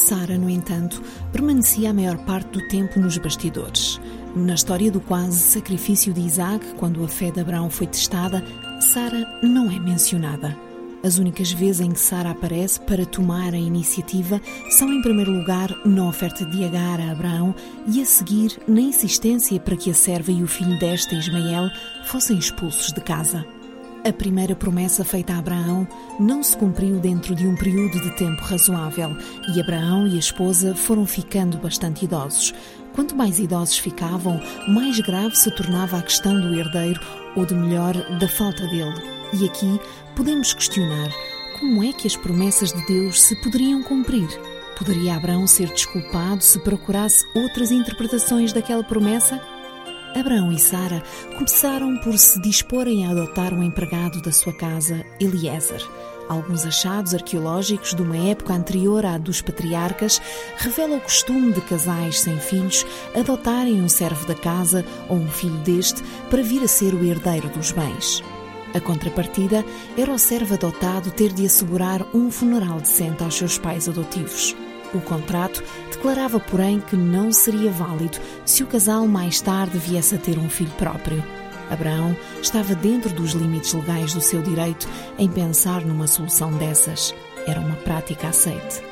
Sara, 0.00 0.38
no 0.38 0.48
entanto, 0.48 1.02
permanecia 1.30 1.90
a 1.90 1.94
maior 1.94 2.16
parte 2.24 2.58
do 2.58 2.68
tempo 2.68 2.98
nos 2.98 3.18
bastidores. 3.18 4.00
Na 4.34 4.54
história 4.54 4.90
do 4.90 5.00
quase 5.00 5.38
sacrifício 5.38 6.12
de 6.12 6.20
Isaac, 6.20 6.64
quando 6.78 7.04
a 7.04 7.08
fé 7.08 7.30
de 7.30 7.40
Abraão 7.40 7.68
foi 7.68 7.86
testada, 7.86 8.42
Sara 8.80 9.38
não 9.42 9.70
é 9.70 9.78
mencionada. 9.78 10.56
As 11.02 11.18
únicas 11.18 11.52
vezes 11.52 11.80
em 11.80 11.92
que 11.92 12.00
Sara 12.00 12.30
aparece 12.30 12.80
para 12.80 13.04
tomar 13.04 13.54
a 13.54 13.58
iniciativa 13.58 14.40
são, 14.70 14.92
em 14.92 15.02
primeiro 15.02 15.32
lugar, 15.32 15.70
na 15.84 16.08
oferta 16.08 16.44
de 16.46 16.64
Agar 16.64 16.98
a 17.00 17.12
Abraão 17.12 17.54
e, 17.86 18.00
a 18.00 18.06
seguir, 18.06 18.58
na 18.66 18.80
insistência 18.80 19.60
para 19.60 19.76
que 19.76 19.90
a 19.90 19.94
serva 19.94 20.32
e 20.32 20.42
o 20.42 20.48
filho 20.48 20.78
desta, 20.78 21.14
Ismael, 21.14 21.70
fossem 22.04 22.38
expulsos 22.38 22.92
de 22.92 23.00
casa. 23.02 23.44
A 24.02 24.12
primeira 24.14 24.56
promessa 24.56 25.04
feita 25.04 25.34
a 25.34 25.38
Abraão 25.38 25.86
não 26.18 26.42
se 26.42 26.56
cumpriu 26.56 26.98
dentro 26.98 27.34
de 27.34 27.46
um 27.46 27.54
período 27.54 28.00
de 28.00 28.16
tempo 28.16 28.40
razoável 28.42 29.14
e 29.54 29.60
Abraão 29.60 30.06
e 30.06 30.16
a 30.16 30.18
esposa 30.18 30.74
foram 30.74 31.04
ficando 31.04 31.58
bastante 31.58 32.06
idosos. 32.06 32.54
Quanto 32.94 33.14
mais 33.14 33.38
idosos 33.38 33.76
ficavam, 33.76 34.40
mais 34.66 34.98
grave 35.00 35.36
se 35.36 35.50
tornava 35.50 35.98
a 35.98 36.02
questão 36.02 36.40
do 36.40 36.54
herdeiro 36.54 36.98
ou, 37.36 37.44
de 37.44 37.54
melhor, 37.54 37.94
da 38.18 38.26
falta 38.26 38.66
dele. 38.68 39.02
E 39.38 39.44
aqui 39.44 39.78
podemos 40.16 40.54
questionar 40.54 41.10
como 41.58 41.84
é 41.84 41.92
que 41.92 42.06
as 42.06 42.16
promessas 42.16 42.72
de 42.72 42.86
Deus 42.86 43.20
se 43.20 43.36
poderiam 43.42 43.82
cumprir. 43.82 44.28
Poderia 44.78 45.14
Abraão 45.14 45.46
ser 45.46 45.68
desculpado 45.68 46.42
se 46.42 46.58
procurasse 46.60 47.26
outras 47.34 47.70
interpretações 47.70 48.50
daquela 48.50 48.82
promessa? 48.82 49.38
Abraão 50.14 50.50
e 50.50 50.58
Sara 50.58 51.02
começaram 51.36 51.96
por 51.98 52.18
se 52.18 52.40
disporem 52.40 53.06
a 53.06 53.10
adotar 53.10 53.54
um 53.54 53.62
empregado 53.62 54.20
da 54.20 54.32
sua 54.32 54.52
casa, 54.52 55.04
Eliezer. 55.20 55.86
Alguns 56.28 56.64
achados 56.64 57.14
arqueológicos 57.14 57.94
de 57.94 58.02
uma 58.02 58.16
época 58.16 58.54
anterior 58.54 59.04
à 59.04 59.18
dos 59.18 59.40
patriarcas 59.40 60.20
revelam 60.56 60.98
o 60.98 61.00
costume 61.00 61.52
de 61.52 61.60
casais 61.60 62.20
sem 62.20 62.38
filhos 62.38 62.86
adotarem 63.16 63.82
um 63.82 63.88
servo 63.88 64.26
da 64.26 64.34
casa 64.34 64.84
ou 65.08 65.16
um 65.16 65.28
filho 65.28 65.58
deste 65.58 66.02
para 66.28 66.42
vir 66.42 66.62
a 66.62 66.68
ser 66.68 66.94
o 66.94 67.04
herdeiro 67.04 67.48
dos 67.48 67.72
bens. 67.72 68.22
A 68.74 68.80
contrapartida 68.80 69.64
era 69.96 70.12
o 70.12 70.18
servo 70.18 70.54
adotado 70.54 71.10
ter 71.10 71.32
de 71.32 71.46
assegurar 71.46 72.04
um 72.14 72.30
funeral 72.30 72.80
decente 72.80 73.24
aos 73.24 73.34
seus 73.34 73.58
pais 73.58 73.88
adotivos. 73.88 74.54
O 74.92 75.00
contrato 75.00 75.62
declarava, 75.90 76.40
porém, 76.40 76.80
que 76.80 76.96
não 76.96 77.32
seria 77.32 77.70
válido 77.70 78.18
se 78.44 78.62
o 78.62 78.66
casal 78.66 79.06
mais 79.06 79.40
tarde 79.40 79.78
viesse 79.78 80.14
a 80.14 80.18
ter 80.18 80.38
um 80.38 80.48
filho 80.48 80.72
próprio. 80.72 81.22
Abraão 81.70 82.16
estava 82.42 82.74
dentro 82.74 83.14
dos 83.14 83.30
limites 83.32 83.72
legais 83.72 84.12
do 84.12 84.20
seu 84.20 84.42
direito 84.42 84.88
em 85.16 85.28
pensar 85.28 85.82
numa 85.82 86.08
solução 86.08 86.50
dessas. 86.52 87.14
Era 87.46 87.60
uma 87.60 87.76
prática 87.76 88.28
aceite. 88.28 88.82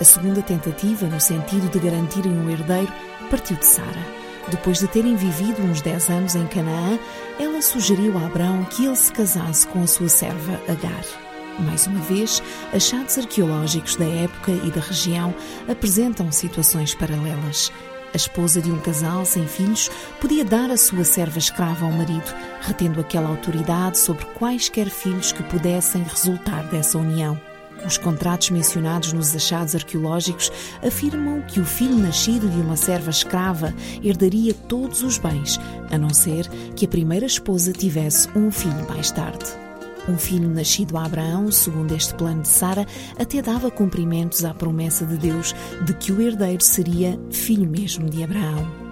A 0.00 0.04
segunda 0.04 0.40
tentativa, 0.40 1.06
no 1.06 1.20
sentido 1.20 1.68
de 1.68 1.78
garantirem 1.78 2.32
um 2.32 2.48
herdeiro, 2.48 2.92
partiu 3.30 3.56
de 3.56 3.66
Sara. 3.66 4.24
Depois 4.48 4.78
de 4.78 4.86
terem 4.86 5.16
vivido 5.16 5.62
uns 5.62 5.80
10 5.80 6.10
anos 6.10 6.34
em 6.36 6.46
Canaã, 6.46 6.98
ela 7.38 7.62
sugeriu 7.62 8.16
a 8.18 8.26
Abraão 8.26 8.64
que 8.64 8.84
ele 8.84 8.96
se 8.96 9.12
casasse 9.12 9.66
com 9.66 9.82
a 9.82 9.86
sua 9.86 10.08
serva 10.08 10.60
Agar. 10.68 11.23
Mais 11.58 11.86
uma 11.86 12.00
vez, 12.00 12.42
achados 12.72 13.16
arqueológicos 13.16 13.96
da 13.96 14.04
época 14.04 14.50
e 14.52 14.70
da 14.70 14.80
região 14.80 15.34
apresentam 15.68 16.30
situações 16.32 16.94
paralelas. 16.94 17.70
A 18.12 18.16
esposa 18.16 18.60
de 18.60 18.70
um 18.70 18.78
casal 18.78 19.24
sem 19.24 19.46
filhos 19.46 19.90
podia 20.20 20.44
dar 20.44 20.70
a 20.70 20.76
sua 20.76 21.04
serva 21.04 21.38
escrava 21.38 21.84
ao 21.84 21.90
marido, 21.90 22.32
retendo 22.60 23.00
aquela 23.00 23.28
autoridade 23.28 23.98
sobre 23.98 24.24
quaisquer 24.26 24.88
filhos 24.88 25.32
que 25.32 25.42
pudessem 25.42 26.02
resultar 26.02 26.62
dessa 26.70 26.96
união. 26.96 27.40
Os 27.84 27.98
contratos 27.98 28.50
mencionados 28.50 29.12
nos 29.12 29.34
achados 29.34 29.74
arqueológicos 29.74 30.50
afirmam 30.82 31.42
que 31.42 31.60
o 31.60 31.64
filho 31.64 31.98
nascido 31.98 32.48
de 32.48 32.60
uma 32.60 32.76
serva 32.76 33.10
escrava 33.10 33.74
herdaria 34.02 34.54
todos 34.54 35.02
os 35.02 35.18
bens, 35.18 35.58
a 35.90 35.98
não 35.98 36.10
ser 36.10 36.48
que 36.76 36.86
a 36.86 36.88
primeira 36.88 37.26
esposa 37.26 37.72
tivesse 37.72 38.28
um 38.36 38.50
filho 38.50 38.88
mais 38.88 39.10
tarde. 39.10 39.63
Um 40.06 40.18
filho 40.18 40.48
nascido 40.50 40.98
a 40.98 41.04
Abraão, 41.06 41.50
segundo 41.50 41.94
este 41.94 42.12
plano 42.14 42.42
de 42.42 42.48
Sara, 42.48 42.86
até 43.18 43.40
dava 43.40 43.70
cumprimentos 43.70 44.44
à 44.44 44.52
promessa 44.52 45.06
de 45.06 45.16
Deus 45.16 45.54
de 45.82 45.94
que 45.94 46.12
o 46.12 46.20
herdeiro 46.20 46.62
seria 46.62 47.18
filho 47.30 47.68
mesmo 47.68 48.10
de 48.10 48.22
Abraão. 48.22 48.84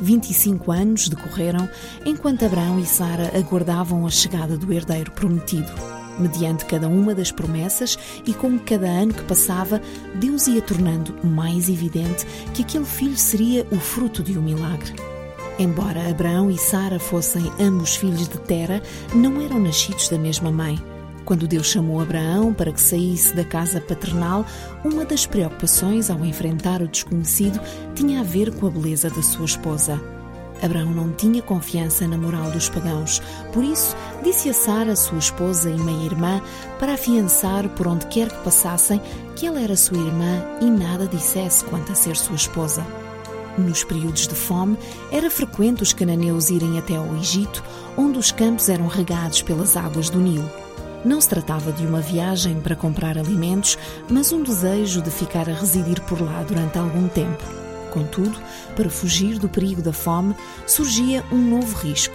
25 0.00 0.72
anos 0.72 1.08
decorreram 1.08 1.68
enquanto 2.04 2.44
Abraão 2.44 2.78
e 2.78 2.86
Sara 2.86 3.30
aguardavam 3.36 4.06
a 4.06 4.10
chegada 4.10 4.56
do 4.56 4.72
herdeiro 4.72 5.12
prometido. 5.12 5.70
Mediante 6.18 6.64
cada 6.64 6.88
uma 6.88 7.14
das 7.14 7.30
promessas 7.30 7.96
e 8.26 8.34
com 8.34 8.58
cada 8.58 8.88
ano 8.88 9.14
que 9.14 9.22
passava, 9.22 9.80
Deus 10.16 10.48
ia 10.48 10.60
tornando 10.60 11.14
mais 11.24 11.68
evidente 11.68 12.26
que 12.52 12.62
aquele 12.62 12.84
filho 12.84 13.16
seria 13.16 13.64
o 13.70 13.76
fruto 13.76 14.24
de 14.24 14.36
um 14.36 14.42
milagre. 14.42 15.17
Embora 15.58 16.08
Abraão 16.08 16.48
e 16.52 16.56
Sara 16.56 17.00
fossem 17.00 17.50
ambos 17.58 17.96
filhos 17.96 18.28
de 18.28 18.38
Tera, 18.38 18.80
não 19.12 19.42
eram 19.42 19.58
nascidos 19.58 20.08
da 20.08 20.16
mesma 20.16 20.52
mãe. 20.52 20.78
Quando 21.24 21.48
Deus 21.48 21.66
chamou 21.66 22.00
Abraão 22.00 22.54
para 22.54 22.72
que 22.72 22.80
saísse 22.80 23.34
da 23.34 23.44
casa 23.44 23.80
paternal, 23.80 24.46
uma 24.84 25.04
das 25.04 25.26
preocupações 25.26 26.10
ao 26.10 26.24
enfrentar 26.24 26.80
o 26.80 26.86
desconhecido 26.86 27.60
tinha 27.94 28.20
a 28.20 28.22
ver 28.22 28.54
com 28.54 28.68
a 28.68 28.70
beleza 28.70 29.10
da 29.10 29.20
sua 29.20 29.46
esposa. 29.46 30.00
Abraão 30.62 30.90
não 30.90 31.12
tinha 31.12 31.42
confiança 31.42 32.06
na 32.06 32.16
moral 32.16 32.50
dos 32.52 32.68
pagãos, 32.68 33.20
por 33.52 33.64
isso 33.64 33.96
disse 34.22 34.48
a 34.48 34.54
Sara, 34.54 34.94
sua 34.94 35.18
esposa 35.18 35.70
e 35.70 35.76
meia-irmã, 35.76 36.40
para 36.78 36.94
afiançar 36.94 37.68
por 37.70 37.88
onde 37.88 38.06
quer 38.06 38.28
que 38.28 38.44
passassem 38.44 39.00
que 39.34 39.46
ela 39.46 39.60
era 39.60 39.76
sua 39.76 39.98
irmã 39.98 40.42
e 40.60 40.66
nada 40.66 41.06
dissesse 41.06 41.64
quanto 41.64 41.92
a 41.92 41.94
ser 41.96 42.16
sua 42.16 42.36
esposa. 42.36 42.86
Nos 43.58 43.82
períodos 43.82 44.28
de 44.28 44.36
fome, 44.36 44.78
era 45.10 45.28
frequente 45.28 45.82
os 45.82 45.92
cananeus 45.92 46.48
irem 46.48 46.78
até 46.78 46.94
ao 46.94 47.16
Egito, 47.16 47.62
onde 47.96 48.16
os 48.16 48.30
campos 48.30 48.68
eram 48.68 48.86
regados 48.86 49.42
pelas 49.42 49.76
águas 49.76 50.08
do 50.08 50.20
Nilo. 50.20 50.48
Não 51.04 51.20
se 51.20 51.28
tratava 51.28 51.72
de 51.72 51.84
uma 51.84 52.00
viagem 52.00 52.60
para 52.60 52.76
comprar 52.76 53.18
alimentos, 53.18 53.76
mas 54.08 54.32
um 54.32 54.44
desejo 54.44 55.02
de 55.02 55.10
ficar 55.10 55.48
a 55.50 55.54
residir 55.54 56.00
por 56.02 56.20
lá 56.20 56.44
durante 56.44 56.78
algum 56.78 57.08
tempo. 57.08 57.42
Contudo, 57.90 58.38
para 58.76 58.88
fugir 58.88 59.38
do 59.40 59.48
perigo 59.48 59.82
da 59.82 59.92
fome, 59.92 60.36
surgia 60.64 61.24
um 61.32 61.38
novo 61.38 61.76
risco. 61.78 62.14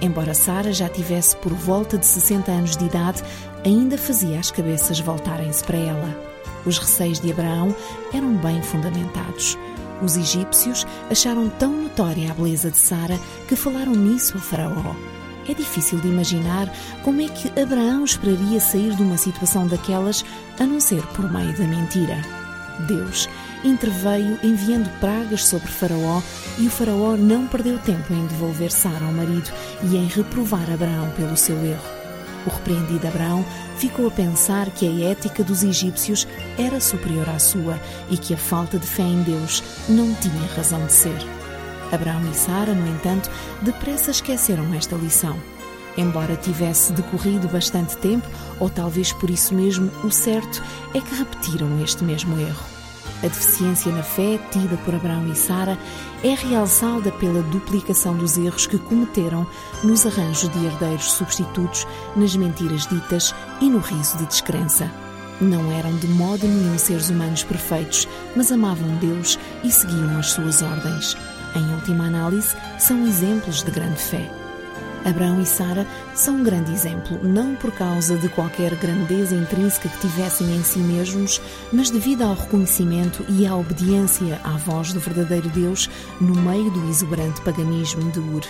Embora 0.00 0.34
Sara 0.34 0.72
já 0.72 0.88
tivesse 0.88 1.36
por 1.36 1.52
volta 1.52 1.98
de 1.98 2.06
60 2.06 2.52
anos 2.52 2.76
de 2.76 2.84
idade, 2.84 3.22
ainda 3.64 3.98
fazia 3.98 4.38
as 4.38 4.50
cabeças 4.50 5.00
voltarem-se 5.00 5.64
para 5.64 5.78
ela. 5.78 6.34
Os 6.64 6.78
receios 6.78 7.20
de 7.20 7.32
Abraão 7.32 7.74
eram 8.12 8.34
bem 8.36 8.62
fundamentados. 8.62 9.58
Os 10.02 10.16
egípcios 10.16 10.86
acharam 11.10 11.48
tão 11.48 11.72
notória 11.72 12.30
a 12.30 12.34
beleza 12.34 12.70
de 12.70 12.78
Sara 12.78 13.18
que 13.48 13.56
falaram 13.56 13.92
nisso 13.92 14.36
a 14.36 14.40
Faraó. 14.40 14.94
É 15.48 15.54
difícil 15.54 16.00
de 16.00 16.08
imaginar 16.08 16.72
como 17.02 17.20
é 17.20 17.28
que 17.28 17.48
Abraão 17.60 18.04
esperaria 18.04 18.60
sair 18.60 18.94
de 18.94 19.02
uma 19.02 19.18
situação 19.18 19.66
daquelas 19.66 20.24
a 20.58 20.64
não 20.64 20.80
ser 20.80 21.02
por 21.08 21.30
meio 21.30 21.56
da 21.56 21.64
mentira. 21.64 22.16
Deus 22.88 23.28
interveio 23.62 24.38
enviando 24.42 24.90
pragas 25.00 25.46
sobre 25.46 25.68
Faraó 25.68 26.20
e 26.58 26.66
o 26.66 26.70
Faraó 26.70 27.16
não 27.16 27.46
perdeu 27.46 27.78
tempo 27.78 28.12
em 28.12 28.26
devolver 28.26 28.70
Sara 28.70 29.04
ao 29.04 29.12
marido 29.12 29.50
e 29.82 29.96
em 29.96 30.06
reprovar 30.06 30.70
Abraão 30.70 31.10
pelo 31.16 31.36
seu 31.36 31.56
erro. 31.64 32.03
O 32.46 32.50
repreendido 32.50 33.06
Abraão 33.06 33.44
ficou 33.76 34.06
a 34.06 34.10
pensar 34.10 34.70
que 34.70 34.86
a 34.86 35.10
ética 35.10 35.42
dos 35.42 35.62
egípcios 35.62 36.26
era 36.58 36.80
superior 36.80 37.28
à 37.28 37.38
sua 37.38 37.80
e 38.10 38.16
que 38.16 38.34
a 38.34 38.36
falta 38.36 38.78
de 38.78 38.86
fé 38.86 39.02
em 39.02 39.22
Deus 39.22 39.62
não 39.88 40.14
tinha 40.14 40.54
razão 40.54 40.84
de 40.86 40.92
ser. 40.92 41.16
Abraão 41.92 42.28
e 42.30 42.34
Sara, 42.34 42.74
no 42.74 42.86
entanto, 42.86 43.30
depressa 43.62 44.10
esqueceram 44.10 44.74
esta 44.74 44.96
lição. 44.96 45.36
Embora 45.96 46.36
tivesse 46.36 46.92
decorrido 46.92 47.46
bastante 47.48 47.96
tempo, 47.98 48.28
ou 48.58 48.68
talvez 48.68 49.12
por 49.12 49.30
isso 49.30 49.54
mesmo, 49.54 49.90
o 50.02 50.10
certo 50.10 50.62
é 50.92 51.00
que 51.00 51.14
repetiram 51.14 51.82
este 51.82 52.02
mesmo 52.02 52.38
erro. 52.38 52.73
A 53.24 53.28
deficiência 53.28 53.90
na 53.90 54.02
fé, 54.02 54.38
tida 54.50 54.76
por 54.84 54.94
Abraão 54.94 55.26
e 55.32 55.34
Sara, 55.34 55.78
é 56.22 56.34
realçada 56.34 57.10
pela 57.10 57.40
duplicação 57.44 58.14
dos 58.18 58.36
erros 58.36 58.66
que 58.66 58.76
cometeram 58.76 59.46
nos 59.82 60.04
arranjos 60.04 60.50
de 60.50 60.66
herdeiros 60.66 61.10
substitutos, 61.12 61.86
nas 62.14 62.36
mentiras 62.36 62.86
ditas 62.86 63.34
e 63.62 63.70
no 63.70 63.78
riso 63.78 64.18
de 64.18 64.26
descrença. 64.26 64.92
Não 65.40 65.72
eram 65.72 65.96
de 65.96 66.06
modo 66.06 66.46
nenhum 66.46 66.76
seres 66.76 67.08
humanos 67.08 67.42
perfeitos, 67.42 68.06
mas 68.36 68.52
amavam 68.52 68.94
Deus 68.98 69.38
e 69.64 69.72
seguiam 69.72 70.18
as 70.18 70.32
suas 70.32 70.60
ordens. 70.60 71.16
Em 71.56 71.74
última 71.74 72.04
análise, 72.04 72.54
são 72.78 73.06
exemplos 73.06 73.62
de 73.62 73.70
grande 73.70 74.00
fé. 74.00 74.43
Abraão 75.04 75.40
e 75.40 75.46
Sara 75.46 75.86
são 76.14 76.36
um 76.36 76.42
grande 76.42 76.72
exemplo, 76.72 77.18
não 77.22 77.54
por 77.54 77.70
causa 77.72 78.16
de 78.16 78.28
qualquer 78.28 78.74
grandeza 78.76 79.34
intrínseca 79.34 79.88
que 79.88 80.00
tivessem 80.00 80.56
em 80.56 80.62
si 80.64 80.78
mesmos, 80.78 81.40
mas 81.72 81.90
devido 81.90 82.22
ao 82.22 82.34
reconhecimento 82.34 83.24
e 83.28 83.46
à 83.46 83.54
obediência 83.54 84.40
à 84.42 84.56
voz 84.56 84.92
do 84.92 85.00
verdadeiro 85.00 85.48
Deus 85.50 85.90
no 86.20 86.34
meio 86.34 86.70
do 86.70 86.88
exuberante 86.88 87.40
paganismo 87.42 88.10
de 88.10 88.20
Ur. 88.20 88.42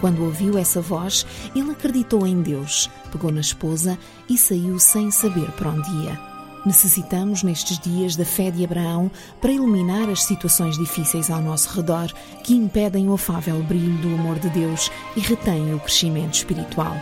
Quando 0.00 0.24
ouviu 0.24 0.56
essa 0.56 0.80
voz, 0.80 1.26
ele 1.54 1.72
acreditou 1.72 2.26
em 2.26 2.40
Deus, 2.40 2.88
pegou 3.12 3.30
na 3.30 3.40
esposa 3.40 3.98
e 4.28 4.38
saiu 4.38 4.78
sem 4.78 5.10
saber 5.10 5.50
para 5.52 5.70
onde 5.70 5.90
ia. 6.04 6.29
Necessitamos, 6.64 7.42
nestes 7.42 7.78
dias, 7.78 8.16
da 8.16 8.24
fé 8.24 8.50
de 8.50 8.62
Abraão 8.64 9.10
para 9.40 9.52
iluminar 9.52 10.10
as 10.10 10.24
situações 10.24 10.76
difíceis 10.76 11.30
ao 11.30 11.40
nosso 11.40 11.74
redor 11.74 12.12
que 12.44 12.54
impedem 12.54 13.08
o 13.08 13.14
afável 13.14 13.62
brilho 13.62 13.96
do 13.98 14.14
amor 14.14 14.38
de 14.38 14.50
Deus 14.50 14.90
e 15.16 15.20
retêm 15.20 15.72
o 15.74 15.80
crescimento 15.80 16.34
espiritual. 16.34 16.94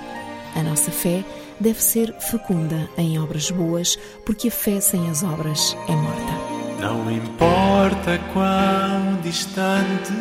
A 0.55 0.63
nossa 0.63 0.91
fé 0.91 1.25
deve 1.59 1.83
ser 1.83 2.15
fecunda 2.21 2.89
em 2.97 3.19
obras 3.19 3.51
boas, 3.51 3.99
porque 4.25 4.49
a 4.49 4.51
fé 4.51 4.81
sem 4.81 5.11
as 5.11 5.23
obras 5.25 5.77
é 5.89 5.93
morta. 5.97 6.33
Não 6.81 7.11
importa 7.11 8.21
quão 8.33 9.21
distante 9.23 10.13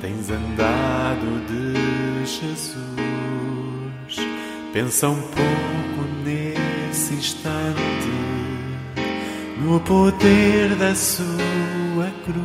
tens 0.00 0.30
andado 0.30 1.46
de 1.46 2.26
Jesus, 2.26 2.78
pensa 4.72 5.10
um 5.10 5.20
pouco 5.20 5.89
nesse 7.00 7.14
instante 7.14 8.10
no 9.58 9.80
poder 9.80 10.76
da 10.76 10.94
sua 10.94 12.10
cruz. 12.26 12.40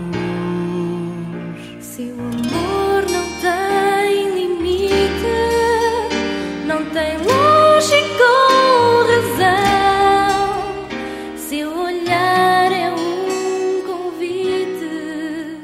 Seu 1.81 2.13
amor 2.13 3.03
não 3.11 3.25
tem 3.41 4.33
limite, 4.33 4.95
não 6.65 6.85
tem 6.85 7.17
lógica 7.17 8.23
ou 8.23 9.03
razão. 9.11 10.47
Seu 11.35 11.77
olhar 11.77 12.71
é 12.71 12.91
um 12.91 13.81
convite 13.85 15.59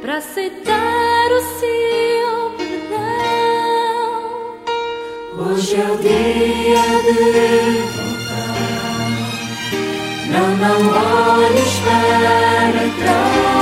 para 0.00 0.16
aceitar 0.16 1.32
o 1.32 1.40
seu 1.60 2.50
perdão. 2.56 4.22
Hoje 5.38 5.76
é 5.76 5.84
o 5.90 5.96
dia 5.98 6.82
de 7.02 7.61
não 10.62 10.78
olhes 11.38 11.80
para 11.80 13.04
trás. 13.04 13.61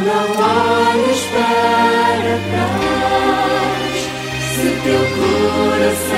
não 0.00 0.26
olhes 0.30 1.20
para 1.32 2.34
trás, 2.50 3.96
se 4.54 4.68
teu 4.82 5.02
coração. 5.16 6.09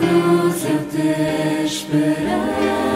Cruz 0.00 0.64
eu 0.64 0.86
te 0.90 1.64
esperar. 1.66 2.89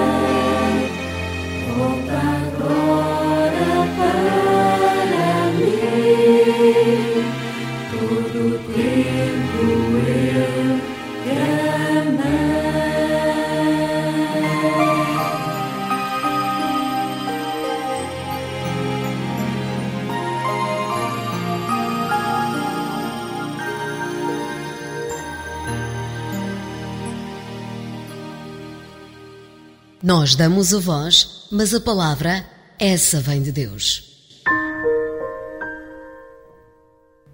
Nós 30.04 30.34
damos 30.34 30.74
a 30.74 30.78
voz, 30.78 31.46
mas 31.50 31.72
a 31.72 31.80
palavra, 31.80 32.46
essa 32.78 33.22
vem 33.22 33.40
de 33.40 33.50
Deus. 33.50 34.04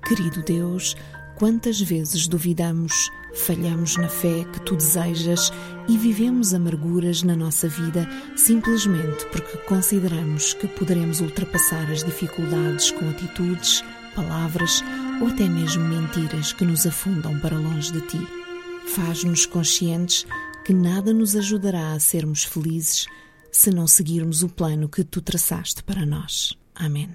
Querido 0.06 0.40
Deus, 0.44 0.96
quantas 1.36 1.80
vezes 1.80 2.28
duvidamos, 2.28 3.10
falhamos 3.34 3.96
na 3.96 4.08
fé 4.08 4.44
que 4.52 4.60
tu 4.60 4.76
desejas 4.76 5.52
e 5.88 5.98
vivemos 5.98 6.54
amarguras 6.54 7.24
na 7.24 7.34
nossa 7.34 7.66
vida 7.66 8.08
simplesmente 8.36 9.26
porque 9.32 9.56
consideramos 9.66 10.54
que 10.54 10.68
poderemos 10.68 11.20
ultrapassar 11.20 11.90
as 11.90 12.04
dificuldades 12.04 12.92
com 12.92 13.10
atitudes, 13.10 13.82
palavras 14.14 14.80
ou 15.20 15.26
até 15.26 15.48
mesmo 15.48 15.82
mentiras 15.82 16.52
que 16.52 16.64
nos 16.64 16.86
afundam 16.86 17.36
para 17.40 17.58
longe 17.58 17.90
de 17.90 18.00
ti. 18.02 18.28
Faz-nos 18.94 19.44
conscientes 19.44 20.24
que 20.64 20.72
nada 20.72 21.12
nos 21.12 21.34
ajudará 21.36 21.92
a 21.92 22.00
sermos 22.00 22.44
felizes 22.44 23.06
se 23.52 23.70
não 23.70 23.86
seguirmos 23.86 24.42
o 24.42 24.48
plano 24.48 24.88
que 24.88 25.02
tu 25.02 25.20
traçaste 25.20 25.82
para 25.82 26.06
nós. 26.06 26.54
Amém. 26.74 27.08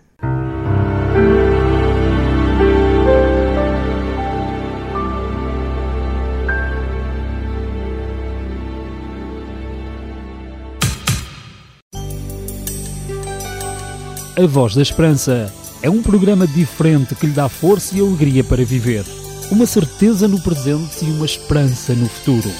A 14.38 14.46
Voz 14.46 14.76
da 14.76 14.82
Esperança 14.82 15.50
é 15.82 15.90
um 15.90 16.02
programa 16.02 16.46
diferente 16.46 17.16
que 17.16 17.26
lhe 17.26 17.32
dá 17.32 17.48
força 17.48 17.96
e 17.96 18.02
alegria 18.02 18.44
para 18.44 18.66
viver. 18.66 19.06
Uma 19.50 19.66
certeza 19.66 20.28
no 20.28 20.42
presente 20.42 21.06
e 21.06 21.12
uma 21.12 21.26
esperança 21.26 21.94
no 21.94 22.10
futuro. 22.10 22.52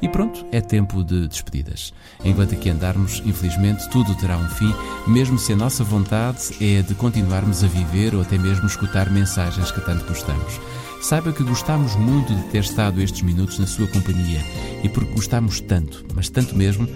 E 0.00 0.08
pronto, 0.08 0.46
é 0.52 0.60
tempo 0.60 1.02
de 1.02 1.26
despedidas. 1.26 1.92
Enquanto 2.24 2.54
aqui 2.54 2.70
andarmos, 2.70 3.22
infelizmente, 3.26 3.88
tudo 3.90 4.14
terá 4.14 4.36
um 4.36 4.48
fim, 4.48 4.72
mesmo 5.06 5.38
se 5.38 5.52
a 5.52 5.56
nossa 5.56 5.82
vontade 5.82 6.38
é 6.60 6.82
de 6.82 6.94
continuarmos 6.94 7.64
a 7.64 7.66
viver 7.66 8.14
ou 8.14 8.22
até 8.22 8.38
mesmo 8.38 8.66
escutar 8.66 9.10
mensagens 9.10 9.70
que 9.72 9.80
tanto 9.80 10.06
gostamos. 10.06 10.60
Saiba 11.00 11.32
que 11.32 11.42
gostamos 11.42 11.96
muito 11.96 12.34
de 12.34 12.42
ter 12.44 12.58
estado 12.58 13.00
estes 13.00 13.22
minutos 13.22 13.58
na 13.58 13.66
sua 13.66 13.86
companhia 13.88 14.40
e 14.82 14.88
porque 14.88 15.12
gostamos 15.14 15.60
tanto, 15.60 16.04
mas 16.14 16.28
tanto 16.28 16.56
mesmo, 16.56 16.86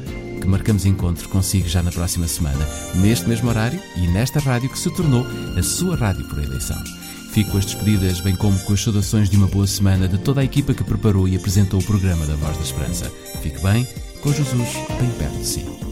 que 0.41 0.49
marcamos 0.49 0.85
encontro 0.85 1.29
consigo 1.29 1.69
já 1.69 1.83
na 1.83 1.93
próxima 1.93 2.27
semana, 2.27 2.67
neste 2.97 3.29
mesmo 3.29 3.49
horário 3.49 3.81
e 3.97 4.09
nesta 4.09 4.41
rádio 4.41 4.71
que 4.71 4.79
se 4.79 4.91
tornou 4.95 5.25
a 5.57 5.63
sua 5.63 5.97
rádio 5.97 6.29
por 6.29 6.43
eleição. 6.43 6.83
Fico 7.33 7.53
com 7.53 7.59
as 7.59 7.65
despedidas, 7.65 8.21
bem 8.21 8.37
como 8.37 8.59
com 8.61 8.75
as 8.75 8.83
saudações 8.83 9.31
de 9.31 9.39
uma 9.39 9.47
boa 9.47 9.67
semana 9.67 10.07
de 10.07 10.19
toda 10.19 10.43
a 10.43 10.45
equipa 10.45 10.75
que 10.75 10.85
preparou 10.85 11.27
e 11.27 11.35
apresentou 11.35 11.81
o 11.81 11.85
programa 11.85 12.27
da 12.27 12.37
Voz 12.37 12.59
da 12.59 12.63
Esperança. 12.63 13.11
Fique 13.43 13.59
bem, 13.63 13.89
com 14.21 14.31
Jesus 14.31 14.69
bem 15.01 15.11
perto 15.19 15.39
de 15.39 15.47
si. 15.47 15.92